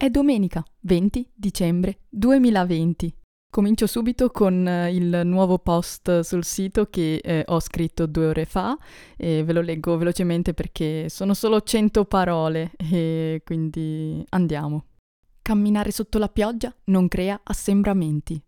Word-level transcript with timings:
È 0.00 0.10
domenica 0.10 0.64
20 0.82 1.32
dicembre 1.34 2.02
2020. 2.08 3.12
Comincio 3.50 3.88
subito 3.88 4.30
con 4.30 4.64
eh, 4.64 4.94
il 4.94 5.22
nuovo 5.24 5.58
post 5.58 6.20
sul 6.20 6.44
sito 6.44 6.86
che 6.88 7.16
eh, 7.16 7.42
ho 7.44 7.58
scritto 7.58 8.06
due 8.06 8.26
ore 8.26 8.44
fa 8.44 8.78
e 9.16 9.42
ve 9.42 9.52
lo 9.52 9.60
leggo 9.60 9.96
velocemente 9.96 10.54
perché 10.54 11.08
sono 11.08 11.34
solo 11.34 11.60
100 11.62 12.04
parole 12.04 12.70
e 12.78 13.42
quindi 13.44 14.24
andiamo. 14.28 14.84
Camminare 15.42 15.90
sotto 15.90 16.18
la 16.18 16.28
pioggia 16.28 16.72
non 16.84 17.08
crea 17.08 17.40
assembramenti. 17.42 18.40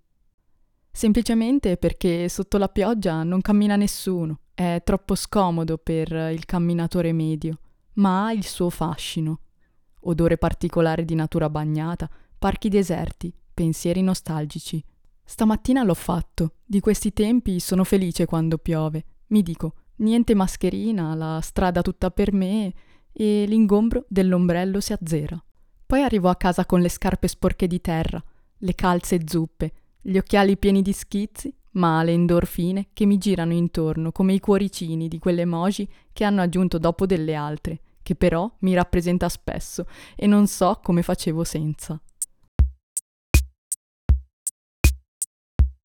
Semplicemente 0.92 1.76
perché 1.78 2.28
sotto 2.28 2.58
la 2.58 2.68
pioggia 2.68 3.24
non 3.24 3.40
cammina 3.40 3.74
nessuno, 3.74 4.42
è 4.54 4.82
troppo 4.84 5.16
scomodo 5.16 5.78
per 5.78 6.12
il 6.12 6.44
camminatore 6.44 7.12
medio, 7.12 7.58
ma 7.94 8.26
ha 8.26 8.32
il 8.32 8.46
suo 8.46 8.70
fascino. 8.70 9.40
Odore 10.00 10.38
particolare 10.38 11.04
di 11.04 11.14
natura 11.14 11.50
bagnata, 11.50 12.08
parchi 12.38 12.68
deserti, 12.68 13.32
pensieri 13.52 14.02
nostalgici. 14.02 14.82
Stamattina 15.24 15.82
l'ho 15.82 15.94
fatto. 15.94 16.54
Di 16.64 16.80
questi 16.80 17.12
tempi 17.12 17.60
sono 17.60 17.84
felice 17.84 18.24
quando 18.24 18.58
piove. 18.58 19.04
Mi 19.28 19.42
dico, 19.42 19.74
niente 19.96 20.34
mascherina, 20.34 21.14
la 21.14 21.40
strada 21.42 21.82
tutta 21.82 22.10
per 22.10 22.32
me 22.32 22.72
e 23.12 23.44
l'ingombro 23.46 24.04
dell'ombrello 24.08 24.80
si 24.80 24.92
azzera. 24.92 25.42
Poi 25.86 26.02
arrivo 26.02 26.28
a 26.28 26.36
casa 26.36 26.66
con 26.66 26.80
le 26.80 26.88
scarpe 26.88 27.28
sporche 27.28 27.66
di 27.66 27.80
terra, 27.80 28.22
le 28.58 28.74
calze 28.74 29.20
zuppe, 29.26 29.72
gli 30.00 30.16
occhiali 30.16 30.56
pieni 30.56 30.82
di 30.82 30.92
schizzi, 30.92 31.54
ma 31.72 32.02
le 32.02 32.12
endorfine 32.12 32.88
che 32.92 33.06
mi 33.06 33.18
girano 33.18 33.52
intorno 33.52 34.10
come 34.12 34.32
i 34.32 34.40
cuoricini 34.40 35.08
di 35.08 35.18
quelle 35.18 35.42
emoji 35.42 35.88
che 36.12 36.24
hanno 36.24 36.40
aggiunto 36.40 36.78
dopo 36.78 37.06
delle 37.06 37.34
altre, 37.34 37.80
che 38.02 38.14
però 38.14 38.50
mi 38.60 38.74
rappresenta 38.74 39.28
spesso 39.28 39.86
e 40.16 40.26
non 40.26 40.46
so 40.46 40.80
come 40.82 41.02
facevo 41.02 41.44
senza. 41.44 42.00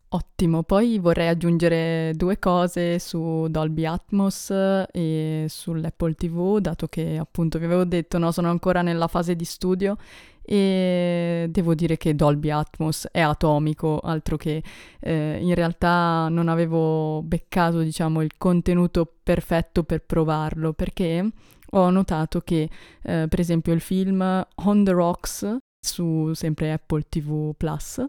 Ottimo, 0.09 0.63
poi 0.63 0.97
vorrei 0.99 1.27
aggiungere 1.27 2.13
due 2.15 2.39
cose 2.39 2.99
su 2.99 3.47
Dolby 3.49 3.85
Atmos 3.85 4.49
e 4.91 5.45
sull'Apple 5.49 6.13
TV, 6.13 6.59
dato 6.59 6.87
che 6.87 7.17
appunto 7.17 7.57
vi 7.57 7.65
avevo 7.65 7.83
detto, 7.83 8.17
no, 8.17 8.31
sono 8.31 8.49
ancora 8.49 8.81
nella 8.81 9.07
fase 9.07 9.35
di 9.35 9.43
studio 9.43 9.97
e 10.41 11.47
devo 11.49 11.73
dire 11.73 11.97
che 11.97 12.15
Dolby 12.15 12.49
Atmos 12.51 13.07
è 13.11 13.19
atomico, 13.19 13.99
altro 13.99 14.37
che 14.37 14.63
eh, 14.99 15.39
in 15.41 15.55
realtà 15.55 16.29
non 16.29 16.47
avevo 16.47 17.21
beccato, 17.23 17.79
diciamo, 17.81 18.21
il 18.21 18.37
contenuto 18.37 19.11
perfetto 19.21 19.83
per 19.83 20.05
provarlo, 20.05 20.71
perché 20.73 21.27
ho 21.71 21.89
notato 21.89 22.41
che 22.41 22.69
eh, 23.01 23.25
per 23.27 23.39
esempio 23.39 23.73
il 23.73 23.81
film 23.81 24.21
On 24.55 24.83
the 24.83 24.91
Rocks 24.91 25.57
su 25.79 26.31
sempre 26.33 26.71
Apple 26.71 27.03
TV 27.09 27.53
Plus 27.57 28.05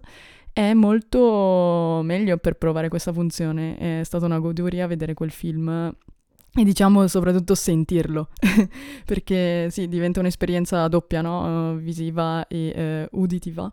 è 0.57 0.73
molto 0.73 2.01
meglio 2.03 2.39
per 2.39 2.55
provare 2.55 2.89
questa 2.89 3.12
funzione. 3.12 3.77
È 3.77 4.05
stata 4.05 4.25
una 4.25 4.39
goduria 4.39 4.87
vedere 4.87 5.12
quel 5.12 5.31
film 5.31 5.69
e 5.69 6.65
diciamo 6.65 7.07
soprattutto 7.09 7.55
sentirlo, 7.55 8.31
perché 9.05 9.69
sì, 9.69 9.87
diventa 9.87 10.21
un'esperienza 10.21 10.89
doppia, 10.89 11.21
no? 11.21 11.73
Uh, 11.73 11.77
visiva 11.77 12.47
e 12.47 13.07
uh, 13.12 13.21
uditiva. 13.21 13.71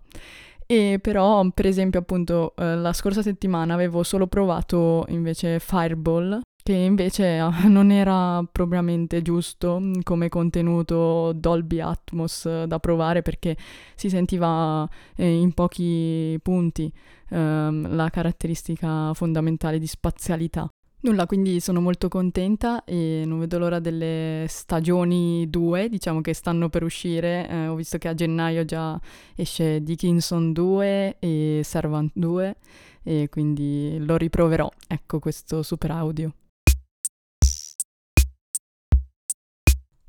E 0.65 0.99
però, 1.01 1.49
per 1.51 1.67
esempio, 1.67 2.01
appunto, 2.01 2.53
uh, 2.57 2.75
la 2.75 2.91
scorsa 2.91 3.21
settimana 3.21 3.73
avevo 3.73 4.03
solo 4.03 4.27
provato 4.27 5.05
invece 5.07 5.59
Fireball, 5.61 6.41
che 6.63 6.73
invece 6.73 7.37
ah, 7.37 7.51
non 7.67 7.91
era 7.91 8.43
propriamente 8.49 9.21
giusto 9.21 9.79
mm, 9.79 9.99
come 10.03 10.29
contenuto 10.29 11.33
Dolby 11.33 11.81
Atmos 11.81 12.63
da 12.65 12.79
provare 12.79 13.21
perché 13.21 13.55
si 13.95 14.09
sentiva 14.09 14.89
eh, 15.15 15.29
in 15.29 15.53
pochi 15.53 16.39
punti 16.41 16.91
ehm, 17.29 17.93
la 17.95 18.09
caratteristica 18.09 19.13
fondamentale 19.13 19.77
di 19.77 19.87
spazialità. 19.87 20.67
Nulla, 21.01 21.25
quindi 21.25 21.59
sono 21.59 21.81
molto 21.81 22.07
contenta 22.07 22.85
e 22.85 23.23
non 23.25 23.39
vedo 23.39 23.59
l'ora 23.59 23.79
delle 23.79 24.45
stagioni 24.47 25.49
2, 25.49 25.89
diciamo 25.89 26.21
che 26.21 26.33
stanno 26.33 26.69
per 26.69 26.83
uscire. 26.83 27.49
Eh, 27.49 27.67
ho 27.67 27.75
visto 27.75 27.97
che 27.97 28.07
a 28.07 28.13
gennaio 28.13 28.63
già 28.63 28.97
esce 29.35 29.83
Dickinson 29.83 30.53
2 30.53 31.17
e 31.19 31.61
Servant 31.61 32.09
2 32.15 32.55
e 33.03 33.27
quindi 33.29 33.97
lo 33.99 34.15
riproverò, 34.15 34.69
ecco 34.87 35.19
questo 35.19 35.61
super 35.61 35.91
audio. 35.91 36.33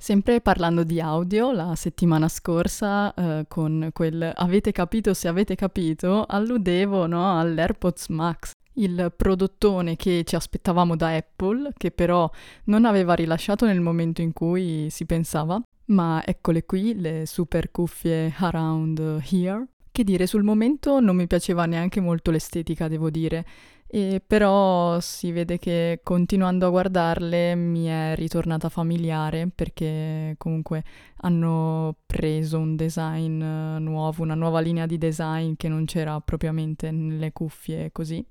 Sempre 0.04 0.42
parlando 0.42 0.84
di 0.84 1.00
audio, 1.00 1.50
la 1.50 1.75
settimana 1.76 2.28
scorsa 2.28 3.15
eh, 3.15 3.47
con 3.48 3.88
quel 3.94 4.32
avete 4.34 4.70
capito 4.70 5.15
se 5.15 5.28
avete 5.28 5.54
capito, 5.54 6.26
alludevo 6.28 7.06
no, 7.06 7.38
all'AirPods 7.38 8.09
Max, 8.09 8.50
il 8.75 9.10
prodottone 9.16 9.97
che 9.97 10.25
ci 10.26 10.37
aspettavamo 10.37 10.94
da 10.94 11.15
Apple, 11.15 11.72
che 11.75 11.91
però 11.91 12.31
non 12.65 12.84
aveva 12.84 13.15
rilasciato 13.15 13.65
nel 13.65 13.81
momento 13.81 14.20
in 14.20 14.34
cui 14.34 14.88
si 14.91 15.06
pensava. 15.06 15.59
Ma 15.87 16.22
eccole 16.22 16.66
qui, 16.66 17.00
le 17.00 17.25
super 17.25 17.71
cuffie 17.71 18.31
Around 18.36 19.22
Here. 19.31 19.69
Che 19.91 20.04
dire, 20.04 20.26
sul 20.26 20.42
momento 20.42 21.00
non 21.00 21.16
mi 21.16 21.26
piaceva 21.26 21.65
neanche 21.65 22.00
molto 22.00 22.31
l'estetica, 22.31 22.88
devo 22.88 23.09
dire. 23.09 23.47
E 23.87 24.21
però 24.27 24.99
si 24.99 25.31
vede 25.31 25.59
che 25.59 26.00
continuando 26.03 26.67
a 26.67 26.71
guardarle 26.71 27.55
mi 27.55 27.84
è 27.84 28.15
ritornata 28.17 28.69
familiare 28.69 29.49
perché 29.55 30.34
comunque 30.37 30.83
hanno 31.19 31.95
preso 32.05 32.59
un 32.59 32.75
design 32.75 33.41
nuovo, 33.78 34.22
una 34.25 34.34
nuova 34.34 34.59
linea 34.59 34.87
di 34.87 34.99
design 34.99 35.53
che 35.56 35.69
non 35.69 35.84
c'era 35.84 36.19
propriamente 36.21 36.91
nelle 36.91 37.33
cuffie 37.33 37.93
così 37.93 38.25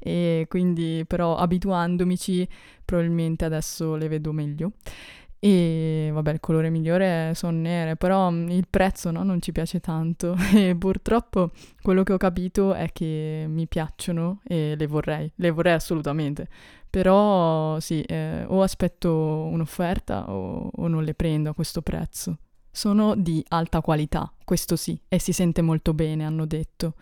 e 0.00 0.46
quindi 0.48 1.04
però 1.06 1.36
abituandomici 1.36 2.46
probabilmente 2.84 3.44
adesso 3.44 3.94
le 3.94 4.08
vedo 4.08 4.32
meglio. 4.32 4.72
E 5.44 6.08
vabbè, 6.10 6.32
il 6.32 6.40
colore 6.40 6.70
migliore 6.70 7.32
sono 7.34 7.58
nere, 7.58 7.96
però 7.96 8.30
mm, 8.30 8.48
il 8.48 8.66
prezzo 8.70 9.10
no, 9.10 9.22
non 9.24 9.42
ci 9.42 9.52
piace 9.52 9.78
tanto 9.78 10.34
e 10.56 10.74
purtroppo 10.74 11.50
quello 11.82 12.02
che 12.02 12.14
ho 12.14 12.16
capito 12.16 12.72
è 12.72 12.88
che 12.90 13.44
mi 13.46 13.66
piacciono 13.66 14.40
e 14.42 14.74
le 14.74 14.86
vorrei, 14.86 15.30
le 15.34 15.50
vorrei 15.50 15.74
assolutamente. 15.74 16.48
Però 16.88 17.78
sì, 17.78 18.00
eh, 18.04 18.44
o 18.46 18.62
aspetto 18.62 19.12
un'offerta 19.12 20.30
o, 20.30 20.70
o 20.74 20.88
non 20.88 21.04
le 21.04 21.12
prendo 21.12 21.50
a 21.50 21.54
questo 21.54 21.82
prezzo. 21.82 22.38
Sono 22.70 23.14
di 23.14 23.44
alta 23.48 23.82
qualità, 23.82 24.32
questo 24.44 24.76
sì, 24.76 24.98
e 25.08 25.18
si 25.18 25.34
sente 25.34 25.60
molto 25.60 25.92
bene, 25.92 26.24
hanno 26.24 26.46
detto. 26.46 26.94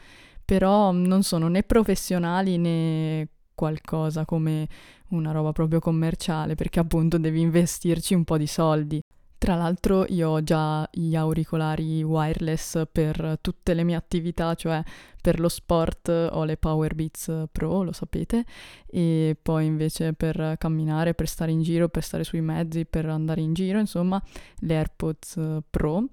Però 0.45 0.91
mm, 0.93 1.05
non 1.05 1.23
sono 1.23 1.47
né 1.47 1.63
professionali 1.63 2.59
né 2.59 3.29
qualcosa 3.63 4.25
come 4.25 4.67
una 5.11 5.31
roba 5.31 5.53
proprio 5.53 5.79
commerciale, 5.79 6.57
perché 6.57 6.81
appunto 6.81 7.17
devi 7.17 7.41
investirci 7.41 8.13
un 8.13 8.25
po' 8.25 8.37
di 8.37 8.49
soldi. 8.49 9.01
Tra 9.39 9.55
l'altro 9.55 10.05
io 10.09 10.31
ho 10.31 10.43
già 10.43 10.89
gli 10.93 11.15
auricolari 11.15 12.03
wireless 12.03 12.83
per 12.91 13.39
tutte 13.41 13.75
le 13.75 13.85
mie 13.85 13.95
attività, 13.95 14.55
cioè 14.55 14.83
per 15.21 15.39
lo 15.39 15.49
sport 15.49 16.09
ho 16.09 16.43
le 16.43 16.57
Power 16.57 16.95
Beats 16.97 17.45
Pro, 17.53 17.85
lo 17.85 17.93
sapete, 17.93 18.45
e 18.87 19.37
poi 19.41 19.67
invece 19.67 20.13
per 20.13 20.57
camminare, 20.59 21.15
per 21.15 21.29
stare 21.29 21.53
in 21.53 21.63
giro, 21.63 21.89
per 21.89 22.03
stare 22.03 22.25
sui 22.25 22.41
mezzi, 22.41 22.85
per 22.85 23.07
andare 23.07 23.43
in 23.43 23.53
giro, 23.53 23.79
insomma, 23.79 24.21
le 24.61 24.77
AirPods 24.77 25.39
Pro. 25.71 26.07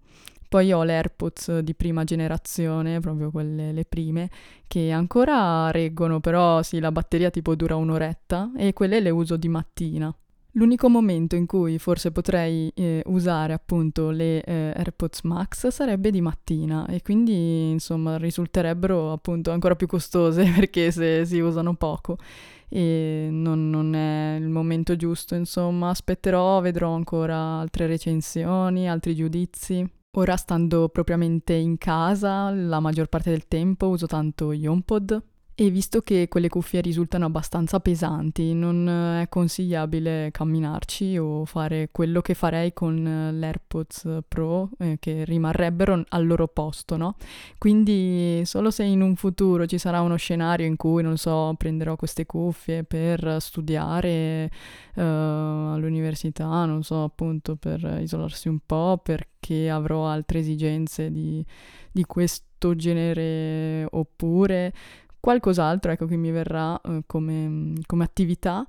Poi 0.50 0.74
ho 0.74 0.82
le 0.84 0.94
AirPods 0.94 1.60
di 1.60 1.76
prima 1.76 2.04
generazione, 2.04 3.00
proprio 3.00 3.30
quelle 3.30 3.72
le 3.72 3.86
prime, 3.86 4.32
che 4.68 4.90
ancora 4.90 5.70
reggono, 5.70 6.20
però 6.20 6.64
sì, 6.64 6.80
la 6.80 6.92
batteria 6.92 7.30
tipo 7.30 7.56
dura 7.56 7.76
un'oretta 7.76 8.54
e 8.58 8.74
quelle 8.74 9.00
le 9.00 9.12
uso 9.12 9.38
di 9.38 9.48
mattina. 9.48 10.12
L'unico 10.54 10.90
momento 10.90 11.36
in 11.36 11.46
cui 11.46 11.78
forse 11.78 12.12
potrei 12.12 12.72
eh, 12.74 13.04
usare 13.06 13.54
appunto 13.54 14.10
le 14.10 14.42
eh, 14.42 14.74
AirPods 14.76 15.22
Max 15.22 15.68
sarebbe 15.68 16.10
di 16.10 16.22
mattina 16.22 16.88
e 16.88 17.04
quindi 17.04 17.70
insomma 17.70 18.18
risulterebbero 18.18 19.12
appunto 19.12 19.52
ancora 19.52 19.76
più 19.76 19.86
costose 19.86 20.44
perché 20.50 20.90
se 20.90 21.24
si 21.26 21.40
usano 21.40 21.76
poco 21.76 22.18
e 22.68 23.28
non, 23.30 23.70
non, 23.70 23.94
è 23.94 24.38
il 24.40 24.50
momento 24.50 24.96
giusto 24.96 25.36
insomma 25.36 25.90
aspetterò, 25.90 26.60
vedrò 26.62 26.94
ancora 26.94 27.38
altre 27.60 27.86
recensioni, 27.86 28.90
altri 28.90 29.14
giudizi. 29.16 29.98
Ora 30.20 30.36
stando 30.36 30.90
propriamente 30.90 31.54
in 31.54 31.78
casa, 31.78 32.50
la 32.52 32.82
maggior 32.82 33.08
parte 33.08 33.30
del 33.30 33.48
tempo 33.48 33.88
uso 33.88 34.06
tanto 34.06 34.48
HomePod 34.50 35.24
e 35.62 35.70
visto 35.70 36.00
che 36.00 36.30
quelle 36.30 36.48
cuffie 36.48 36.80
risultano 36.80 37.26
abbastanza 37.26 37.82
pesanti, 37.82 38.54
non 38.54 38.88
è 39.20 39.28
consigliabile 39.28 40.30
camminarci 40.32 41.18
o 41.18 41.44
fare 41.44 41.90
quello 41.92 42.22
che 42.22 42.34
farei 42.34 42.72
con 42.72 43.04
l'AirPods 43.38 44.20
Pro, 44.26 44.70
eh, 44.78 44.96
che 45.02 45.26
rimarrebbero 45.26 46.06
al 46.08 46.26
loro 46.26 46.48
posto, 46.48 46.96
no? 46.96 47.18
Quindi 47.58 48.42
solo 48.46 48.72
se 48.72 48.84
in 48.84 49.02
un 49.02 49.18
futuro 49.18 49.66
ci 49.66 49.78
sarà 49.78 50.00
uno 50.00 50.16
scenario 50.16 50.66
in 50.66 50.78
cui, 50.78 51.04
non 51.04 51.18
so, 51.18 51.54
prenderò 51.58 51.98
queste 51.98 52.26
cuffie 52.26 52.86
per 52.86 53.42
studiare 53.42 54.50
uh, 54.96 55.02
all'università, 55.02 56.64
non 56.64 56.84
so, 56.84 57.04
appunto, 57.04 57.58
per 57.58 57.98
isolarsi 58.00 58.48
un 58.48 58.60
po', 58.66 59.02
perché 59.04 59.70
avrò 59.70 60.08
altre 60.08 60.40
esigenze 60.40 61.12
di, 61.12 61.46
di 61.92 62.06
questo 62.06 62.78
genere 62.78 63.86
oppure 63.92 64.74
qualcos'altro 65.20 65.92
ecco, 65.92 66.06
che 66.06 66.16
mi 66.16 66.32
verrà 66.32 66.80
eh, 66.82 67.04
come, 67.06 67.74
come 67.86 68.04
attività, 68.04 68.66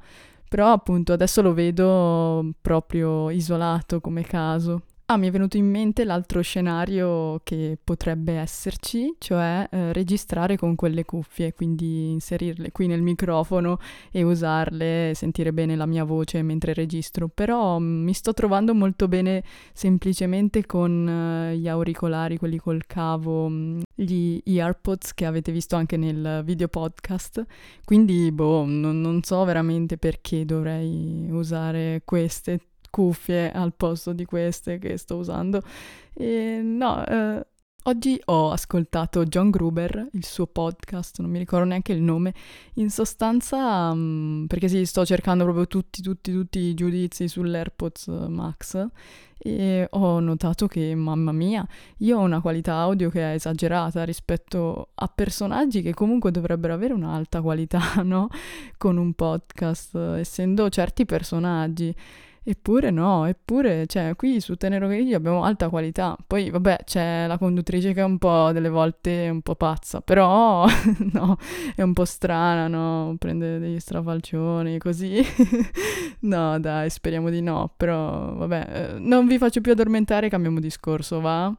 però 0.49 0.73
appunto 0.73 1.13
adesso 1.13 1.43
lo 1.43 1.55
vedo 1.55 2.53
proprio 2.61 3.31
isolato 3.31 4.01
come 4.01 4.23
caso. 4.23 4.83
Ah, 5.13 5.17
mi 5.17 5.27
è 5.27 5.31
venuto 5.33 5.57
in 5.57 5.69
mente 5.69 6.05
l'altro 6.05 6.41
scenario 6.41 7.41
che 7.43 7.77
potrebbe 7.83 8.35
esserci, 8.35 9.13
cioè 9.19 9.67
eh, 9.69 9.93
registrare 9.93 10.57
con 10.57 10.77
quelle 10.77 11.05
cuffie, 11.05 11.53
quindi 11.53 12.13
inserirle 12.13 12.71
qui 12.71 12.87
nel 12.87 13.03
microfono 13.03 13.79
e 14.13 14.23
usarle, 14.23 15.11
sentire 15.17 15.53
bene 15.53 15.75
la 15.75 15.87
mia 15.87 16.05
voce 16.05 16.43
mentre 16.43 16.75
registro. 16.75 17.27
Però 17.27 17.81
mm, 17.81 18.05
mi 18.05 18.13
sto 18.13 18.33
trovando 18.35 18.73
molto 18.73 19.09
bene 19.09 19.43
semplicemente 19.73 20.65
con 20.65 21.09
eh, 21.09 21.57
gli 21.57 21.67
auricolari, 21.67 22.39
quelli 22.39 22.59
col 22.59 22.87
cavo, 22.87 23.49
mm, 23.49 23.81
gli 23.97 24.61
AirPods 24.61 25.13
che 25.15 25.27
avete 25.27 25.51
visto 25.51 25.75
anche 25.75 25.97
nel 25.97 26.43
video 26.45 26.69
podcast. 26.69 27.45
Quindi, 27.85 28.31
boh, 28.31 28.65
non, 28.65 29.01
non 29.01 29.25
so 29.25 29.43
veramente 29.43 29.97
perché 29.99 30.45
dovrei 30.45 31.27
usare 31.33 32.03
queste 32.05 32.61
cuffie 32.91 33.51
al 33.53 33.73
posto 33.75 34.13
di 34.13 34.25
queste 34.25 34.79
che 34.79 34.97
sto 34.97 35.17
usando. 35.17 35.63
E 36.13 36.61
no, 36.63 37.07
eh, 37.07 37.47
oggi 37.85 38.21
ho 38.27 38.51
ascoltato 38.51 39.25
John 39.25 39.51
Gruber, 39.51 40.09
il 40.13 40.25
suo 40.25 40.47
podcast, 40.47 41.21
non 41.21 41.31
mi 41.31 41.39
ricordo 41.39 41.67
neanche 41.67 41.93
il 41.93 42.03
nome, 42.03 42.35
in 42.75 42.91
sostanza, 42.91 43.91
um, 43.91 44.45
perché 44.47 44.69
sì, 44.69 44.85
sto 44.85 45.05
cercando 45.05 45.45
proprio 45.45 45.67
tutti, 45.67 46.03
tutti, 46.03 46.33
tutti 46.33 46.59
i 46.59 46.75
giudizi 46.75 47.29
sull'AirPods 47.29 48.07
Max 48.29 48.89
e 49.43 49.87
ho 49.91 50.21
notato 50.21 50.67
che, 50.67 50.95
mamma 50.95 51.33
mia, 51.33 51.67
io 51.99 52.19
ho 52.19 52.21
una 52.21 52.43
qualità 52.43 52.75
audio 52.75 53.09
che 53.09 53.23
è 53.23 53.35
esagerata 53.35 54.05
rispetto 54.05 54.91
a 54.95 55.09
personaggi 55.09 55.81
che 55.81 55.95
comunque 55.95 56.31
dovrebbero 56.31 56.75
avere 56.75 56.93
un'alta 56.93 57.41
qualità, 57.41 57.81
no? 58.05 58.29
Con 58.77 58.99
un 58.99 59.15
podcast, 59.15 59.95
essendo 59.95 60.69
certi 60.69 61.07
personaggi. 61.07 61.95
Eppure 62.43 62.91
no, 62.91 63.27
eppure, 63.27 63.87
cioè, 63.87 64.17
qui 64.17 64.41
su 64.41 64.57
Tenero 64.57 64.89
Grigio 64.89 65.15
abbiamo 65.15 65.45
alta 65.45 65.69
qualità. 65.69 66.17
Poi, 66.27 66.49
vabbè, 66.49 66.85
c'è 66.85 67.27
la 67.27 67.37
conduttrice 67.37 67.93
che 67.93 68.01
è 68.01 68.05
un 68.05 68.17
po' 68.17 68.51
delle 68.53 68.71
volte 68.71 69.29
un 69.29 69.43
po' 69.43 69.55
pazza, 69.57 70.01
però 70.01 70.65
no, 71.13 71.37
è 71.77 71.83
un 71.83 71.93
po' 71.93 72.07
strana, 72.07 72.67
no? 72.67 73.15
Prende 73.19 73.59
degli 73.59 73.79
strafalcioni, 73.79 74.79
così. 74.79 75.23
no, 76.21 76.59
dai, 76.59 76.89
speriamo 76.89 77.29
di 77.29 77.43
no, 77.43 77.75
però, 77.77 78.35
vabbè, 78.35 78.95
eh, 78.95 78.99
non 78.99 79.27
vi 79.27 79.37
faccio 79.37 79.61
più 79.61 79.73
addormentare, 79.73 80.31
cambiamo 80.31 80.61
discorso, 80.61 81.21
va? 81.21 81.55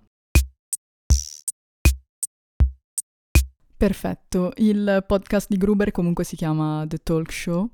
Perfetto, 3.78 4.52
il 4.58 5.04
podcast 5.08 5.48
di 5.50 5.58
Gruber 5.58 5.90
comunque 5.92 6.24
si 6.24 6.36
chiama 6.36 6.86
The 6.88 7.00
Talk 7.02 7.32
Show 7.32 7.72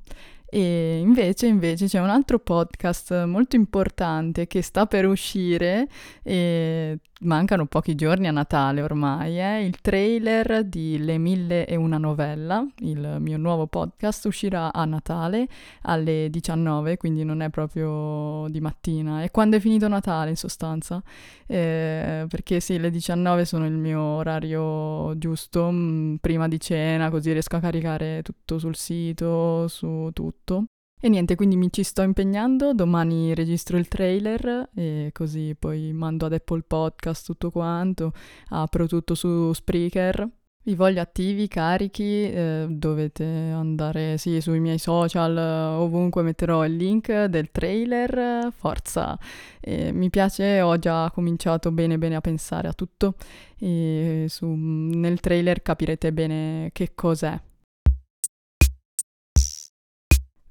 e 0.50 1.00
invece, 1.00 1.48
invece 1.48 1.88
c'è 1.88 2.00
un 2.00 2.10
altro 2.10 2.40
podcast 2.40 3.26
molto 3.26 3.56
importante 3.58 4.48
che 4.48 4.62
sta 4.62 4.86
per 4.86 5.06
uscire 5.06 5.88
e 6.24 7.00
mancano 7.22 7.66
pochi 7.66 7.96
giorni 7.96 8.28
a 8.28 8.32
Natale 8.32 8.82
ormai, 8.82 9.40
eh? 9.40 9.64
il 9.64 9.80
trailer 9.82 10.64
di 10.66 11.04
Le 11.04 11.18
mille 11.18 11.66
e 11.66 11.76
una 11.76 11.98
novella, 11.98 12.66
il 12.80 13.18
mio 13.20 13.38
nuovo 13.38 13.68
podcast, 13.68 14.26
uscirà 14.26 14.72
a 14.72 14.86
Natale 14.86 15.48
alle 15.84 16.30
19, 16.30 16.98
quindi 16.98 17.24
non 17.24 17.42
è 17.42 17.50
proprio 17.50 18.48
di 18.50 18.62
mattina, 18.62 19.24
è 19.24 19.32
quando 19.32 19.58
è 19.58 19.60
finito 19.60 19.88
Natale 19.88 20.30
in 20.32 20.36
sostanza, 20.36 21.02
eh, 21.48 22.26
perché 22.28 22.60
sì, 22.60 22.78
le 22.80 22.92
19 22.92 23.46
sono 23.46 23.66
il 23.66 23.74
mio 23.74 24.02
orario 24.02 25.18
giusto, 25.18 25.72
mh, 25.72 25.76
mm, 25.76 26.16
prima 26.16 26.48
di 26.48 26.60
cena, 26.60 27.10
così 27.10 27.32
riesco 27.32 27.56
a 27.56 27.60
caricare 27.60 28.22
tutto 28.22 28.60
sul 28.60 28.76
sito, 28.76 29.68
su 29.68 30.10
tutto. 30.14 30.66
E 31.00 31.10
niente, 31.10 31.36
quindi 31.36 31.56
mi 31.58 31.72
ci 31.72 31.84
sto 31.84 32.02
impegnando, 32.02 32.74
domani 32.74 33.36
registro 33.36 33.78
il 33.78 33.88
trailer 33.88 34.70
e 34.74 35.12
così 35.14 35.56
poi 35.58 35.94
mando 35.94 36.26
ad 36.26 36.34
Apple 36.34 36.64
Podcast 36.64 37.24
tutto 37.24 37.52
quanto, 37.52 38.14
apro 38.50 38.88
tutto 38.88 39.14
su 39.14 39.54
Spreaker. 39.54 40.28
Vi 40.64 40.74
voglio 40.74 41.00
attivi, 41.00 41.48
carichi, 41.48 42.24
eh, 42.32 42.66
dovete 42.68 43.24
andare 43.24 44.18
sì, 44.18 44.42
sui 44.42 44.60
miei 44.60 44.80
social, 44.80 45.38
ovunque 45.38 46.24
metterò 46.24 46.66
il 46.66 46.76
link 46.76 47.26
del 47.26 47.52
trailer, 47.52 48.52
forza. 48.52 49.18
Eh, 49.62 49.92
mi 49.92 50.10
piace, 50.10 50.62
ho 50.62 50.78
già 50.80 51.12
cominciato 51.12 51.72
bene 51.72 52.00
bene 52.00 52.16
a 52.16 52.22
pensare 52.22 52.68
a 52.68 52.74
tutto 52.74 53.14
e 53.60 54.26
su, 54.28 54.48
nel 54.48 55.20
trailer 55.20 55.62
capirete 55.62 56.12
bene 56.12 56.70
che 56.74 56.94
cos'è. 56.96 57.40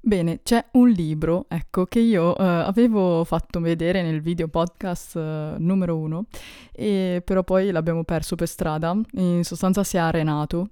Bene, 0.07 0.39
c'è 0.45 0.65
un 0.75 0.89
libro, 0.91 1.47
ecco, 1.49 1.87
che 1.87 1.99
io 1.99 2.37
eh, 2.39 2.45
avevo 2.45 3.25
fatto 3.25 3.59
vedere 3.59 4.03
nel 4.03 4.21
video 4.21 4.47
podcast 4.47 5.17
eh, 5.17 5.55
numero 5.59 5.97
uno, 5.99 6.27
e 6.71 7.23
però 7.25 7.43
poi 7.43 7.73
l'abbiamo 7.73 8.05
perso 8.05 8.37
per 8.37 8.47
strada, 8.47 8.97
in 9.15 9.43
sostanza 9.43 9.83
si 9.83 9.97
è 9.97 9.99
arenato 9.99 10.69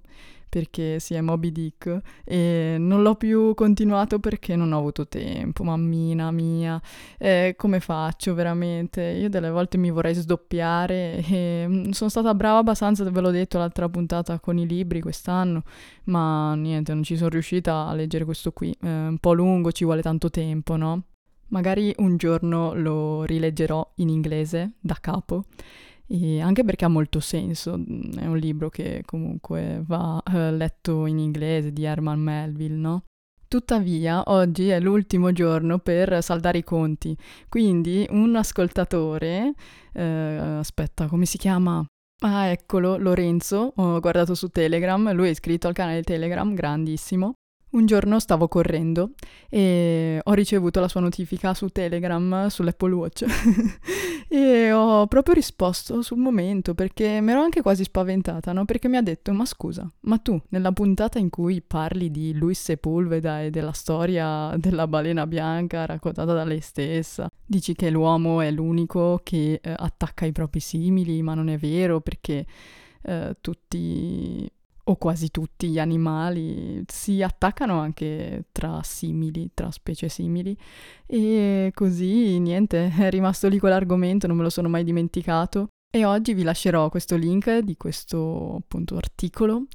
perché 0.55 1.01
si 1.01 1.15
è 1.15 1.19
Moby 1.19 1.51
Dick 1.51 1.99
e 2.23 2.77
non 2.79 3.01
l'ho 3.01 3.15
più 3.15 3.53
continuato 3.55 4.19
perché 4.19 4.55
non 4.55 4.71
ho 4.71 4.77
avuto 4.77 5.05
tempo, 5.05 5.65
mammina 5.65 6.31
mia, 6.31 6.81
eh, 7.17 7.55
come 7.57 7.81
faccio 7.81 8.33
veramente? 8.33 9.01
Io 9.01 9.27
delle 9.27 9.49
volte 9.49 9.77
mi 9.77 9.91
vorrei 9.91 10.13
sdoppiare 10.13 11.17
e 11.27 11.65
mm, 11.67 11.89
sono 11.89 12.09
stata 12.09 12.33
brava 12.33 12.59
abbastanza, 12.59 13.03
ve 13.03 13.19
l'ho 13.19 13.31
detto 13.31 13.57
l'altra 13.57 13.89
puntata 13.89 14.39
con 14.39 14.57
i 14.57 14.65
libri 14.65 15.01
quest'anno, 15.01 15.63
ma 16.05 16.55
niente, 16.55 16.93
non 16.93 17.03
ci 17.03 17.17
sono 17.17 17.27
riuscita 17.31 17.87
a 17.87 17.93
leggere 17.93 18.23
questo 18.23 18.53
qui, 18.53 18.73
è 18.79 18.87
un 18.87 19.17
po' 19.19 19.33
lungo, 19.33 19.73
ci 19.73 19.83
vuole 19.83 20.01
tanto 20.01 20.29
tempo, 20.29 20.77
no? 20.77 21.03
Magari 21.49 21.93
un 21.97 22.15
giorno 22.15 22.73
lo 22.73 23.25
rileggerò 23.25 23.91
in 23.95 24.07
inglese 24.07 24.75
da 24.79 24.95
capo 25.01 25.47
e 26.07 26.41
anche 26.41 26.63
perché 26.63 26.85
ha 26.85 26.89
molto 26.89 27.19
senso, 27.19 27.77
mm, 27.77 28.13
è 28.17 28.25
un 28.25 28.37
libro 28.37 28.69
che 28.69 29.01
comunque 29.05 29.81
va 29.85 30.21
eh, 30.31 30.51
letto 30.51 31.05
in 31.05 31.19
inglese 31.19 31.71
di 31.71 31.83
Herman 31.83 32.19
Melville, 32.19 32.75
no? 32.75 33.03
Tuttavia, 33.47 34.23
oggi 34.27 34.69
è 34.69 34.79
l'ultimo 34.79 35.31
giorno 35.31 35.79
per 35.79 36.21
saldare 36.23 36.59
i 36.59 36.63
conti, 36.63 37.15
quindi 37.47 38.05
un 38.09 38.35
ascoltatore, 38.35 39.53
eh, 39.93 40.03
aspetta, 40.03 41.07
come 41.07 41.25
si 41.25 41.37
chiama? 41.37 41.85
Ah, 42.21 42.45
eccolo, 42.47 42.97
Lorenzo, 42.97 43.73
ho 43.75 43.99
guardato 43.99 44.35
su 44.35 44.47
Telegram, 44.49 45.13
lui 45.13 45.27
è 45.27 45.31
iscritto 45.31 45.67
al 45.67 45.73
canale 45.73 46.01
Telegram, 46.01 46.53
grandissimo. 46.53 47.35
Un 47.75 47.85
giorno 47.85 48.21
stavo 48.21 48.47
correndo 48.47 49.11
e 49.49 50.21
ho 50.23 50.31
ricevuto 50.31 50.79
la 50.79 50.87
sua 50.87 51.01
notifica 51.01 51.53
su 51.53 51.67
Telegram 51.67 52.47
sull'Apple 52.47 52.93
Watch 52.93 53.25
e 54.29 54.71
ho 54.71 55.05
proprio 55.07 55.33
risposto 55.33 56.01
sul 56.01 56.19
momento 56.19 56.73
perché 56.73 57.19
mi 57.19 57.31
ero 57.31 57.41
anche 57.41 57.61
quasi 57.61 57.83
spaventata, 57.83 58.53
no? 58.53 58.63
Perché 58.63 58.87
mi 58.87 58.95
ha 58.95 59.01
detto: 59.01 59.33
Ma 59.33 59.43
scusa, 59.43 59.85
ma 60.03 60.17
tu 60.19 60.41
nella 60.51 60.71
puntata 60.71 61.19
in 61.19 61.29
cui 61.29 61.61
parli 61.61 62.09
di 62.11 62.33
Luis 62.33 62.61
Sepulveda 62.61 63.41
e 63.41 63.49
della 63.49 63.73
storia 63.73 64.55
della 64.55 64.87
balena 64.87 65.27
bianca 65.27 65.85
raccontata 65.85 66.31
da 66.31 66.45
lei 66.45 66.61
stessa, 66.61 67.29
dici 67.45 67.75
che 67.75 67.89
l'uomo 67.89 68.39
è 68.39 68.51
l'unico 68.51 69.19
che 69.21 69.59
eh, 69.61 69.73
attacca 69.75 70.25
i 70.25 70.31
propri 70.31 70.61
simili, 70.61 71.21
ma 71.21 71.33
non 71.33 71.49
è 71.49 71.57
vero 71.57 71.99
perché. 71.99 72.45
Uh, 73.07 73.35
tutti 73.39 74.51
o 74.87 74.95
quasi 74.97 75.31
tutti 75.31 75.67
gli 75.69 75.79
animali 75.79 76.83
si 76.87 77.21
attaccano 77.23 77.79
anche 77.79 78.45
tra 78.51 78.81
simili, 78.83 79.51
tra 79.53 79.71
specie 79.71 80.09
simili. 80.09 80.57
E 81.05 81.71
così 81.73 82.39
niente, 82.39 82.91
è 82.97 83.09
rimasto 83.09 83.47
lì 83.47 83.59
quell'argomento, 83.59 84.27
non 84.27 84.37
me 84.37 84.43
lo 84.43 84.49
sono 84.49 84.69
mai 84.69 84.83
dimenticato. 84.83 85.67
E 85.91 86.03
oggi 86.03 86.33
vi 86.33 86.43
lascerò 86.43 86.89
questo 86.89 87.15
link 87.15 87.59
di 87.59 87.77
questo 87.77 88.55
appunto 88.59 88.97
articolo 88.97 89.67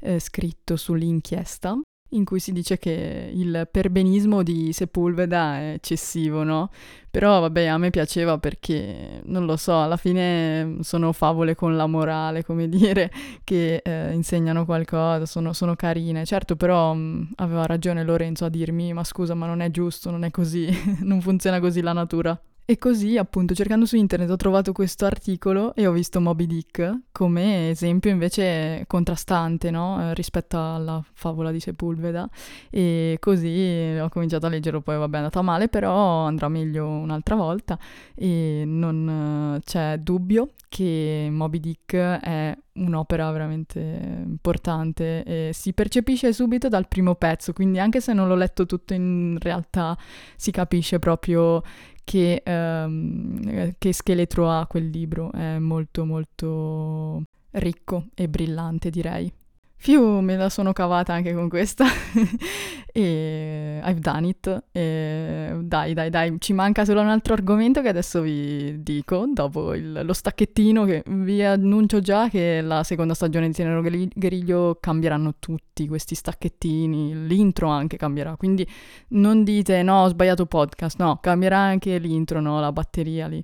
eh, 0.00 0.18
scritto 0.18 0.76
sull'inchiesta 0.76 1.78
in 2.10 2.24
cui 2.24 2.40
si 2.40 2.52
dice 2.52 2.78
che 2.78 3.30
il 3.32 3.68
perbenismo 3.70 4.42
di 4.42 4.72
Sepulveda 4.72 5.58
è 5.58 5.72
eccessivo, 5.74 6.42
no? 6.42 6.70
Però 7.10 7.40
vabbè, 7.40 7.66
a 7.66 7.78
me 7.78 7.90
piaceva 7.90 8.38
perché, 8.38 9.20
non 9.24 9.44
lo 9.44 9.56
so, 9.56 9.80
alla 9.80 9.96
fine 9.96 10.76
sono 10.80 11.12
favole 11.12 11.54
con 11.54 11.76
la 11.76 11.86
morale, 11.86 12.44
come 12.44 12.68
dire, 12.70 13.10
che 13.44 13.80
eh, 13.84 14.12
insegnano 14.12 14.64
qualcosa, 14.64 15.26
sono, 15.26 15.52
sono, 15.52 15.74
carine. 15.74 16.24
Certo, 16.24 16.56
però 16.56 16.94
mh, 16.94 17.32
aveva 17.36 17.66
ragione 17.66 18.04
Lorenzo 18.04 18.44
a 18.44 18.48
dirmi, 18.48 18.92
ma 18.92 19.04
scusa, 19.04 19.34
ma 19.34 19.46
non 19.46 19.60
è 19.60 19.70
giusto, 19.70 20.10
non 20.10 20.24
è 20.24 20.30
così, 20.30 20.68
non 21.02 21.20
funziona 21.20 21.60
così 21.60 21.80
la 21.80 21.92
natura. 21.92 22.40
E 22.70 22.76
così, 22.76 23.16
appunto, 23.16 23.54
cercando 23.54 23.86
su 23.86 23.96
internet 23.96 24.28
ho 24.28 24.36
trovato 24.36 24.72
questo 24.72 25.06
articolo 25.06 25.74
e 25.74 25.86
ho 25.86 25.92
visto 25.92 26.20
Moby 26.20 26.44
Dick 26.44 27.04
come 27.12 27.70
esempio 27.70 28.10
invece 28.10 28.84
contrastante, 28.86 29.70
no? 29.70 29.98
Eh, 30.02 30.12
rispetto 30.12 30.58
alla 30.58 31.02
favola 31.14 31.50
di 31.50 31.60
Sepulveda. 31.60 32.28
E 32.68 33.16
così 33.20 33.96
ho 33.98 34.10
cominciato 34.10 34.44
a 34.44 34.50
leggerlo, 34.50 34.82
poi 34.82 34.98
vabbè 34.98 35.14
è 35.14 35.16
andata 35.16 35.40
male, 35.40 35.68
però 35.68 36.26
andrà 36.26 36.50
meglio 36.50 36.86
un'altra 36.86 37.36
volta 37.36 37.78
e 38.14 38.64
non 38.66 39.56
eh, 39.56 39.62
c'è 39.64 39.96
dubbio 39.96 40.50
che 40.68 41.28
Moby 41.30 41.60
Dick 41.60 41.94
è 41.96 42.54
un'opera 42.74 43.30
veramente 43.30 43.80
importante 44.26 45.24
e 45.24 45.50
si 45.54 45.72
percepisce 45.72 46.34
subito 46.34 46.68
dal 46.68 46.86
primo 46.86 47.14
pezzo, 47.14 47.54
quindi 47.54 47.78
anche 47.78 48.02
se 48.02 48.12
non 48.12 48.28
l'ho 48.28 48.34
letto 48.36 48.66
tutto 48.66 48.92
in 48.92 49.38
realtà 49.40 49.96
si 50.36 50.50
capisce 50.50 50.98
proprio 50.98 51.62
che, 52.08 52.42
um, 52.46 53.74
che 53.76 53.92
scheletro 53.92 54.50
ha 54.50 54.66
quel 54.66 54.88
libro, 54.88 55.30
è 55.30 55.58
molto 55.58 56.06
molto 56.06 57.22
ricco 57.50 58.06
e 58.14 58.30
brillante 58.30 58.88
direi. 58.88 59.30
Fiu, 59.80 60.20
me 60.20 60.36
la 60.36 60.48
sono 60.48 60.72
cavata 60.72 61.12
anche 61.12 61.32
con 61.32 61.48
questa. 61.48 61.84
e 62.92 63.80
I've 63.84 64.00
done 64.00 64.26
it. 64.26 64.64
E 64.72 65.56
dai, 65.62 65.94
dai, 65.94 66.10
dai, 66.10 66.34
ci 66.40 66.52
manca 66.52 66.84
solo 66.84 67.00
un 67.00 67.06
altro 67.06 67.34
argomento 67.34 67.80
che 67.80 67.88
adesso 67.88 68.20
vi 68.20 68.82
dico, 68.82 69.26
dopo 69.32 69.74
il, 69.74 70.00
lo 70.04 70.12
stacchettino 70.12 70.84
che 70.84 71.04
vi 71.06 71.44
annuncio 71.44 72.00
già 72.00 72.28
che 72.28 72.60
la 72.60 72.82
seconda 72.82 73.14
stagione 73.14 73.46
di 73.46 73.52
Tenero 73.52 73.80
Guerriglio 73.80 74.78
cambieranno 74.80 75.36
tutti 75.38 75.86
questi 75.86 76.16
stacchettini, 76.16 77.26
l'intro 77.28 77.68
anche 77.68 77.96
cambierà, 77.96 78.34
quindi 78.36 78.66
non 79.10 79.44
dite 79.44 79.84
no, 79.84 80.02
ho 80.02 80.08
sbagliato 80.08 80.46
podcast, 80.46 80.98
no, 80.98 81.18
cambierà 81.22 81.58
anche 81.58 81.98
l'intro, 81.98 82.40
no, 82.40 82.58
la 82.58 82.72
batteria 82.72 83.28
lì 83.28 83.42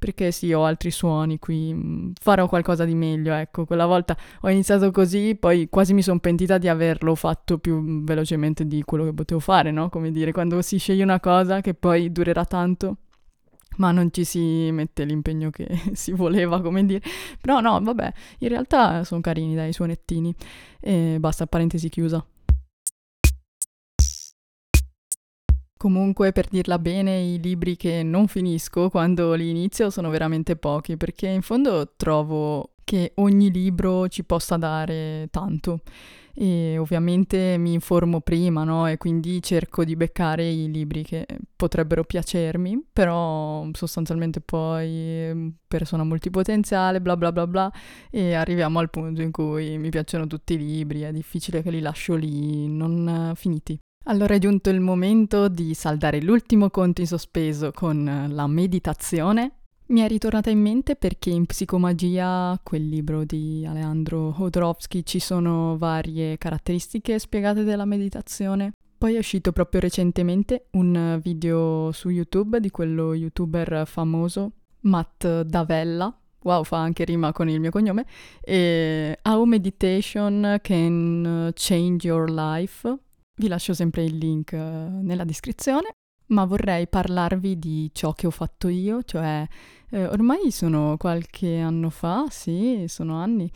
perché 0.00 0.32
sì, 0.32 0.50
ho 0.52 0.64
altri 0.64 0.90
suoni 0.90 1.38
qui, 1.38 1.74
mm, 1.74 2.12
farò 2.18 2.48
qualcosa 2.48 2.86
di 2.86 2.94
meglio, 2.94 3.34
ecco. 3.34 3.66
Quella 3.66 3.84
volta 3.84 4.16
ho 4.40 4.48
iniziato 4.48 4.90
così, 4.90 5.36
poi 5.38 5.68
quasi 5.68 5.92
mi 5.92 6.00
sono 6.00 6.18
pentita 6.18 6.56
di 6.56 6.68
averlo 6.68 7.14
fatto 7.14 7.58
più 7.58 8.02
velocemente 8.02 8.66
di 8.66 8.82
quello 8.82 9.04
che 9.04 9.12
potevo 9.12 9.40
fare, 9.40 9.70
no? 9.70 9.90
Come 9.90 10.10
dire, 10.10 10.32
quando 10.32 10.62
si 10.62 10.78
sceglie 10.78 11.02
una 11.02 11.20
cosa 11.20 11.60
che 11.60 11.74
poi 11.74 12.10
durerà 12.10 12.46
tanto, 12.46 12.96
ma 13.76 13.92
non 13.92 14.10
ci 14.10 14.24
si 14.24 14.70
mette 14.72 15.04
l'impegno 15.04 15.50
che 15.50 15.68
si 15.92 16.12
voleva, 16.12 16.62
come 16.62 16.84
dire. 16.86 17.02
Però 17.38 17.60
no, 17.60 17.78
vabbè, 17.80 18.12
in 18.38 18.48
realtà 18.48 19.04
sono 19.04 19.20
carini 19.20 19.54
dai 19.54 19.74
suonettini. 19.74 20.34
E 20.80 21.18
basta, 21.20 21.46
parentesi 21.46 21.90
chiusa. 21.90 22.24
Comunque, 25.80 26.30
per 26.32 26.46
dirla 26.46 26.78
bene, 26.78 27.22
i 27.22 27.40
libri 27.40 27.74
che 27.74 28.02
non 28.02 28.28
finisco 28.28 28.90
quando 28.90 29.32
li 29.32 29.48
inizio 29.48 29.88
sono 29.88 30.10
veramente 30.10 30.54
pochi, 30.56 30.98
perché 30.98 31.26
in 31.26 31.40
fondo 31.40 31.94
trovo 31.96 32.72
che 32.84 33.12
ogni 33.14 33.50
libro 33.50 34.06
ci 34.08 34.22
possa 34.22 34.58
dare 34.58 35.28
tanto. 35.30 35.80
E 36.34 36.76
ovviamente 36.76 37.56
mi 37.56 37.72
informo 37.72 38.20
prima, 38.20 38.62
no? 38.62 38.86
E 38.88 38.98
quindi 38.98 39.42
cerco 39.42 39.82
di 39.82 39.96
beccare 39.96 40.46
i 40.46 40.70
libri 40.70 41.02
che 41.02 41.26
potrebbero 41.56 42.04
piacermi, 42.04 42.84
però 42.92 43.66
sostanzialmente 43.72 44.42
poi 44.42 45.32
mm, 45.32 45.48
persona 45.66 46.04
multipotenziale, 46.04 47.00
bla 47.00 47.16
bla 47.16 47.32
bla 47.32 47.46
bla, 47.46 47.72
e 48.10 48.34
arriviamo 48.34 48.80
al 48.80 48.90
punto 48.90 49.22
in 49.22 49.30
cui 49.30 49.78
mi 49.78 49.88
piacciono 49.88 50.26
tutti 50.26 50.52
i 50.52 50.58
libri, 50.58 51.00
è 51.00 51.10
difficile 51.10 51.62
che 51.62 51.70
li 51.70 51.80
lascio 51.80 52.16
lì 52.16 52.68
non 52.68 53.32
finiti. 53.34 53.78
Allora 54.04 54.34
è 54.34 54.38
giunto 54.38 54.70
il 54.70 54.80
momento 54.80 55.48
di 55.48 55.74
saldare 55.74 56.22
l'ultimo 56.22 56.70
conto 56.70 57.02
in 57.02 57.06
sospeso 57.06 57.70
con 57.70 58.28
la 58.28 58.46
meditazione. 58.46 59.52
Mi 59.88 60.00
è 60.00 60.08
ritornata 60.08 60.48
in 60.50 60.58
mente 60.58 60.96
perché 60.96 61.30
in 61.30 61.44
Psicomagia, 61.44 62.58
quel 62.62 62.88
libro 62.88 63.24
di 63.24 63.64
Alejandro 63.68 64.34
Hodorowski, 64.36 65.04
ci 65.04 65.18
sono 65.18 65.76
varie 65.76 66.38
caratteristiche 66.38 67.18
spiegate 67.18 67.62
della 67.62 67.84
meditazione. 67.84 68.72
Poi 68.96 69.14
è 69.14 69.18
uscito 69.18 69.52
proprio 69.52 69.80
recentemente 69.80 70.66
un 70.72 71.20
video 71.22 71.92
su 71.92 72.08
YouTube 72.08 72.58
di 72.58 72.70
quello 72.70 73.14
youtuber 73.14 73.82
famoso, 73.86 74.52
Matt 74.80 75.42
Davella, 75.42 76.14
wow, 76.42 76.64
fa 76.64 76.78
anche 76.78 77.04
rima 77.04 77.32
con 77.32 77.48
il 77.48 77.60
mio 77.60 77.70
cognome, 77.70 78.06
e 78.40 79.18
How 79.22 79.44
Meditation 79.44 80.58
Can 80.62 81.50
Change 81.54 82.06
Your 82.06 82.30
Life, 82.30 82.98
vi 83.40 83.48
lascio 83.48 83.72
sempre 83.72 84.04
il 84.04 84.16
link 84.16 84.52
eh, 84.52 84.58
nella 84.58 85.24
descrizione, 85.24 85.94
ma 86.26 86.44
vorrei 86.44 86.86
parlarvi 86.86 87.58
di 87.58 87.90
ciò 87.92 88.12
che 88.12 88.26
ho 88.26 88.30
fatto 88.30 88.68
io, 88.68 89.02
cioè 89.02 89.44
eh, 89.88 90.06
ormai 90.06 90.50
sono 90.52 90.96
qualche 90.98 91.58
anno 91.58 91.88
fa, 91.88 92.26
sì, 92.28 92.84
sono 92.86 93.16
anni, 93.16 93.50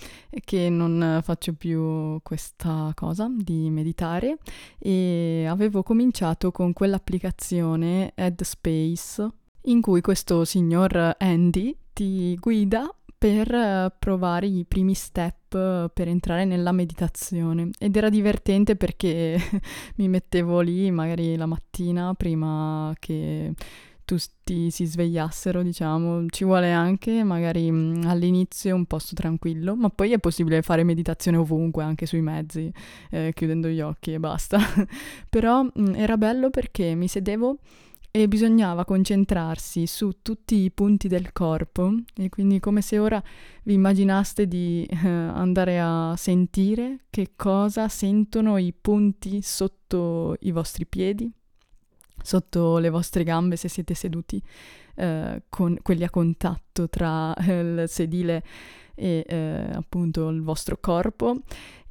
che 0.45 0.71
non 0.71 1.21
faccio 1.23 1.53
più 1.53 2.19
questa 2.23 2.91
cosa 2.95 3.29
di 3.31 3.69
meditare 3.71 4.39
e 4.79 5.47
avevo 5.49 5.83
cominciato 5.83 6.51
con 6.51 6.73
quell'applicazione 6.73 8.13
Headspace 8.15 9.29
in 9.67 9.81
cui 9.81 10.01
questo 10.01 10.45
signor 10.45 11.15
Andy 11.19 11.77
ti 11.93 12.35
guida 12.37 12.93
per 13.25 13.55
eh, 13.55 13.91
provare 13.99 14.47
i 14.47 14.67
primi 14.69 14.93
step 14.93 15.55
eh, 15.55 15.91
per 15.95 16.09
entrare 16.09 16.45
nella 16.45 16.73
meditazione 16.73 17.71
ed 17.79 17.97
era 17.97 18.11
divertente 18.11 18.77
perché 18.77 19.39
mi 19.97 20.09
mettevo 20.09 20.61
lì 20.61 20.91
magari 20.91 21.35
la 21.35 21.47
mattina 21.47 22.13
prima 22.13 22.93
che 22.99 23.55
tutti 24.05 24.71
si 24.71 24.85
svegliassero, 24.85 25.63
diciamo, 25.63 26.27
ci 26.29 26.45
vuole 26.45 26.71
anche 26.71 27.25
magari 27.25 27.71
mm, 27.71 28.03
all'inizio 28.05 28.75
un 28.75 28.85
posto 28.85 29.15
tranquillo, 29.15 29.75
ma 29.75 29.89
poi 29.89 30.13
è 30.13 30.19
possibile 30.19 30.61
fare 30.61 30.85
meditazione 30.85 31.39
ovunque, 31.39 31.83
anche 31.83 32.05
sui 32.05 32.21
mezzi, 32.21 32.71
eh, 33.11 33.33
chiudendo 33.35 33.69
gli 33.69 33.81
occhi 33.81 34.13
e 34.13 34.21
basta. 34.21 34.59
Però 35.31 35.63
mh, 35.63 35.71
mm, 35.81 35.95
era 35.95 36.19
bello 36.19 36.51
perché 36.51 36.95
mi 36.95 37.09
sedevo 37.09 37.57
e 38.17 38.29
bisognava 38.29 38.85
concentrarsi 38.85 39.89
su 39.89 40.23
tutti 40.23 40.55
i 40.63 40.71
punti 40.71 41.09
del 41.09 41.33
corpo 41.33 41.93
e 42.15 42.29
quindi 42.29 42.61
come 42.61 42.81
se 42.81 43.01
ora 43.01 43.21
vi 43.65 43.75
immaginaste 43.75 44.47
di 44.47 44.87
eh, 44.89 45.09
andare 45.09 45.81
a 45.81 46.15
sentire 46.17 47.07
che 47.11 47.33
cosa 47.35 47.89
sentono 47.89 48.57
i 48.57 48.73
punti 48.73 49.43
sotto 49.43 50.37
i 50.43 50.53
vostri 50.53 50.87
piedi, 50.87 51.29
sotto 52.23 52.79
le 52.79 52.89
vostre 52.89 53.25
gambe 53.25 53.57
se 53.57 53.67
siete 53.69 53.95
seduti, 53.95 54.41
eh, 54.95 55.43
con 55.49 55.77
quelli 55.83 56.05
a 56.05 56.11
contatto 56.11 56.89
tra 56.89 57.35
eh, 57.35 57.59
il 57.59 57.89
sedile 57.89 58.45
e 58.95 59.25
eh, 59.27 59.67
appunto 59.73 60.29
il 60.29 60.43
vostro 60.43 60.79
corpo. 60.81 61.39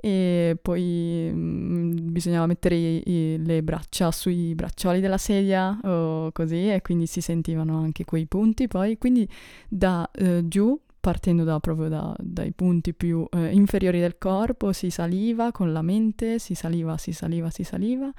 E 0.06 0.58
poi 0.62 1.32
mh, 1.34 1.38
mm, 1.38 2.12
bisognava 2.12 2.46
mettere 2.46 2.76
i, 2.76 3.04
i, 3.06 3.38
le 3.42 3.64
braccia 3.64 4.12
sui 4.12 4.54
braccioli 4.54 5.00
della 5.00 5.18
sedia 5.18 5.80
o 5.82 6.30
così 6.34 6.70
e 6.70 6.82
quindi 6.82 7.06
si 7.06 7.22
sentivano 7.22 7.78
anche 7.78 8.04
quei 8.04 8.26
punti 8.26 8.68
poi. 8.68 8.98
Quindi 8.98 9.28
da 9.70 10.10
eh, 10.14 10.46
giù 10.46 10.78
partendo 11.00 11.44
da, 11.44 11.60
proprio 11.60 11.90
da, 11.90 12.16
dai 12.18 12.52
punti 12.52 12.94
più 12.94 13.28
eh, 13.32 13.52
inferiori 13.54 14.00
del 14.00 14.18
corpo 14.18 14.72
si 14.72 14.90
saliva 14.90 15.52
con 15.52 15.74
la 15.74 15.82
mente 15.82 16.40
si 16.40 16.56
saliva 16.56 16.98
si 16.98 17.12
saliva 17.12 17.50
si 17.50 17.64
saliva. 17.64 18.12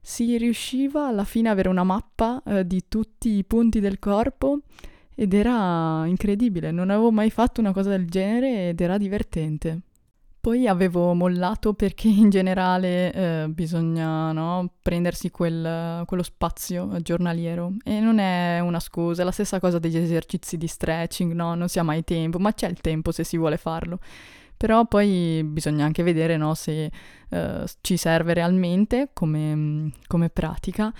Si 0.00 0.38
riusciva 0.38 1.08
alla 1.08 1.24
fine 1.24 1.48
ad 1.48 1.54
avere 1.54 1.68
una 1.68 1.84
mappa 1.84 2.42
eh, 2.46 2.66
di 2.66 2.84
tutti 2.88 3.36
i 3.36 3.44
punti 3.44 3.80
del 3.80 3.98
corpo 3.98 4.60
ed 5.20 5.34
era 5.34 6.06
incredibile 6.06 6.70
non 6.70 6.90
avevo 6.90 7.10
mai 7.10 7.30
fatto 7.30 7.60
una 7.60 7.72
cosa 7.72 7.90
del 7.90 8.06
genere 8.08 8.68
ed 8.68 8.80
era 8.80 8.96
divertente 8.96 9.80
poi 10.40 10.68
avevo 10.68 11.12
mollato 11.14 11.74
perché 11.74 12.06
in 12.08 12.30
generale 12.30 13.12
eh, 13.12 13.48
bisogna 13.48 14.32
no, 14.32 14.74
prendersi 14.80 15.30
quel, 15.30 16.04
quello 16.06 16.22
spazio 16.22 16.96
giornaliero 17.02 17.72
e 17.84 18.00
non 18.00 18.18
è 18.18 18.60
una 18.60 18.80
scusa, 18.80 19.22
è 19.22 19.24
la 19.24 19.30
stessa 19.30 19.60
cosa 19.60 19.78
degli 19.78 19.96
esercizi 19.96 20.56
di 20.56 20.66
stretching, 20.66 21.32
no? 21.32 21.54
Non 21.54 21.68
si 21.68 21.78
ha 21.78 21.82
mai 21.82 22.04
tempo, 22.04 22.38
ma 22.38 22.52
c'è 22.52 22.68
il 22.68 22.80
tempo 22.80 23.10
se 23.12 23.24
si 23.24 23.36
vuole 23.36 23.56
farlo. 23.56 23.98
Però 24.56 24.86
poi 24.86 25.42
bisogna 25.44 25.84
anche 25.84 26.02
vedere 26.02 26.36
no, 26.36 26.54
se 26.54 26.90
eh, 27.28 27.64
ci 27.80 27.96
serve 27.96 28.32
realmente 28.34 29.10
come, 29.12 29.92
come 30.06 30.30
pratica 30.30 30.92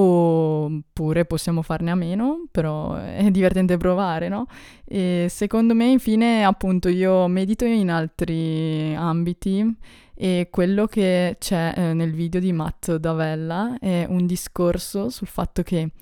oppure 0.00 1.24
possiamo 1.24 1.62
farne 1.62 1.90
a 1.90 1.94
meno, 1.94 2.46
però 2.50 2.94
è 2.94 3.30
divertente 3.30 3.76
provare, 3.76 4.28
no? 4.28 4.46
E 4.84 5.26
secondo 5.28 5.74
me, 5.74 5.86
infine, 5.86 6.44
appunto, 6.44 6.88
io 6.88 7.26
medito 7.28 7.64
in 7.64 7.90
altri 7.90 8.94
ambiti 8.94 9.76
e 10.14 10.48
quello 10.50 10.86
che 10.86 11.36
c'è 11.38 11.72
eh, 11.74 11.94
nel 11.94 12.12
video 12.12 12.40
di 12.40 12.52
Matt 12.52 12.94
Davella 12.96 13.78
è 13.78 14.04
un 14.06 14.26
discorso 14.26 15.08
sul 15.08 15.28
fatto 15.28 15.62
che 15.62 15.92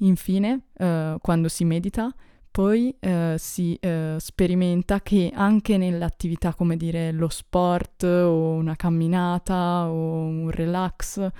infine 0.00 0.64
eh, 0.76 1.16
quando 1.22 1.48
si 1.48 1.64
medita 1.64 2.14
poi 2.50 2.94
eh, 3.00 3.36
si 3.38 3.74
eh, 3.80 4.16
sperimenta 4.18 5.00
che 5.00 5.32
anche 5.34 5.78
nell'attività 5.78 6.52
come 6.52 6.76
dire 6.76 7.12
lo 7.12 7.30
sport 7.30 8.02
o 8.02 8.50
una 8.50 8.76
camminata 8.76 9.88
o 9.88 9.94
un 9.94 10.50
relax 10.50 11.30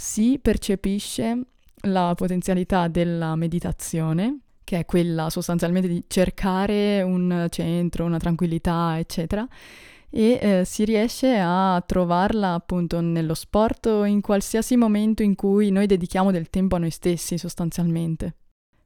si 0.00 0.38
percepisce 0.40 1.42
la 1.82 2.14
potenzialità 2.16 2.88
della 2.88 3.36
meditazione 3.36 4.38
che 4.64 4.78
è 4.78 4.84
quella 4.86 5.28
sostanzialmente 5.28 5.88
di 5.88 6.04
cercare 6.06 7.02
un 7.02 7.48
centro, 7.50 8.06
una 8.06 8.18
tranquillità, 8.18 8.98
eccetera, 8.98 9.46
e 10.08 10.38
eh, 10.40 10.64
si 10.64 10.86
riesce 10.86 11.38
a 11.38 11.82
trovarla 11.84 12.54
appunto 12.54 13.00
nello 13.02 13.34
sport 13.34 13.86
o 13.86 14.04
in 14.04 14.22
qualsiasi 14.22 14.76
momento 14.76 15.22
in 15.22 15.34
cui 15.34 15.70
noi 15.70 15.84
dedichiamo 15.84 16.30
del 16.30 16.48
tempo 16.48 16.76
a 16.76 16.78
noi 16.78 16.90
stessi 16.90 17.36
sostanzialmente. 17.36 18.36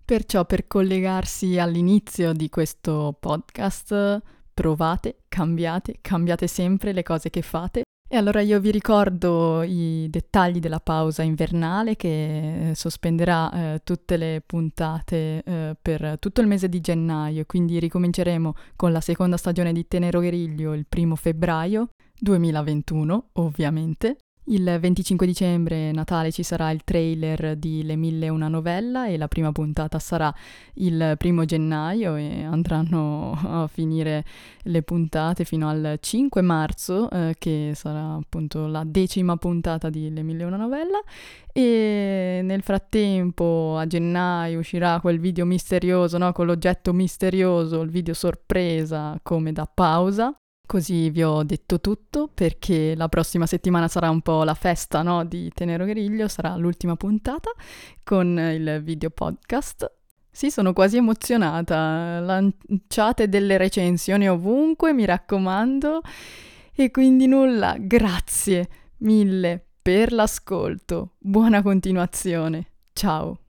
Perciò 0.04 0.44
per 0.46 0.66
collegarsi 0.66 1.60
all'inizio 1.60 2.32
di 2.32 2.48
questo 2.48 3.16
podcast, 3.20 4.20
provate, 4.52 5.18
cambiate, 5.28 5.98
cambiate 6.00 6.48
sempre 6.48 6.92
le 6.92 7.04
cose 7.04 7.30
che 7.30 7.42
fate 7.42 7.82
e 8.06 8.16
allora 8.16 8.40
io 8.40 8.60
vi 8.60 8.70
ricordo 8.70 9.62
i 9.62 10.06
dettagli 10.10 10.60
della 10.60 10.80
pausa 10.80 11.22
invernale 11.22 11.96
che 11.96 12.70
eh, 12.70 12.74
sospenderà 12.74 13.50
eh, 13.74 13.80
tutte 13.82 14.16
le 14.16 14.42
puntate 14.44 15.42
eh, 15.42 15.76
per 15.80 16.18
tutto 16.18 16.40
il 16.40 16.46
mese 16.46 16.68
di 16.68 16.80
gennaio, 16.80 17.44
quindi 17.46 17.78
ricominceremo 17.78 18.54
con 18.76 18.92
la 18.92 19.00
seconda 19.00 19.36
stagione 19.36 19.72
di 19.72 19.88
Tenero 19.88 20.20
Gueriglio 20.20 20.74
il 20.74 20.86
primo 20.86 21.16
febbraio 21.16 21.88
2021, 22.20 23.30
ovviamente. 23.32 24.18
Il 24.48 24.76
25 24.78 25.26
dicembre, 25.26 25.90
Natale, 25.92 26.30
ci 26.30 26.42
sarà 26.42 26.70
il 26.70 26.84
trailer 26.84 27.56
di 27.56 27.82
Le 27.82 27.96
Mille 27.96 28.26
e 28.26 28.28
una 28.28 28.48
novella 28.48 29.06
e 29.06 29.16
la 29.16 29.26
prima 29.26 29.52
puntata 29.52 29.98
sarà 29.98 30.30
il 30.74 31.14
primo 31.16 31.46
gennaio 31.46 32.14
e 32.16 32.44
andranno 32.44 33.32
a 33.42 33.66
finire 33.68 34.22
le 34.64 34.82
puntate 34.82 35.44
fino 35.44 35.66
al 35.70 35.96
5 35.98 36.42
marzo, 36.42 37.08
eh, 37.08 37.36
che 37.38 37.72
sarà 37.74 38.16
appunto 38.16 38.66
la 38.66 38.82
decima 38.84 39.38
puntata 39.38 39.88
di 39.88 40.12
Le 40.12 40.22
Mille 40.22 40.42
e 40.42 40.46
una 40.46 40.58
novella. 40.58 41.00
E 41.50 42.40
nel 42.42 42.60
frattempo, 42.60 43.78
a 43.78 43.86
gennaio, 43.86 44.58
uscirà 44.58 45.00
quel 45.00 45.20
video 45.20 45.46
misterioso, 45.46 46.18
no? 46.18 46.32
Con 46.32 46.44
l'oggetto 46.44 46.92
misterioso, 46.92 47.80
il 47.80 47.88
video 47.88 48.12
sorpresa 48.12 49.18
come 49.22 49.52
da 49.52 49.66
pausa 49.72 50.36
Così 50.66 51.10
vi 51.10 51.22
ho 51.22 51.42
detto 51.42 51.78
tutto 51.80 52.28
perché 52.32 52.94
la 52.96 53.08
prossima 53.08 53.46
settimana 53.46 53.86
sarà 53.86 54.08
un 54.08 54.22
po' 54.22 54.44
la 54.44 54.54
festa 54.54 55.02
no, 55.02 55.24
di 55.24 55.50
Tenero 55.54 55.84
Griglio, 55.84 56.26
sarà 56.26 56.56
l'ultima 56.56 56.96
puntata 56.96 57.50
con 58.02 58.38
il 58.38 58.80
video 58.82 59.10
podcast. 59.10 59.90
Sì, 60.30 60.50
sono 60.50 60.72
quasi 60.72 60.96
emozionata, 60.96 62.18
lanciate 62.18 63.28
delle 63.28 63.56
recensioni 63.56 64.28
ovunque, 64.28 64.92
mi 64.92 65.04
raccomando. 65.04 66.00
E 66.74 66.90
quindi 66.90 67.26
nulla, 67.26 67.76
grazie 67.78 68.68
mille 68.98 69.64
per 69.80 70.12
l'ascolto, 70.12 71.12
buona 71.18 71.62
continuazione, 71.62 72.72
ciao! 72.94 73.43